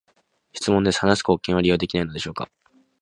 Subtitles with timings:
[0.53, 2.49] 質問です、話す貢献は利用できないのでしょうか？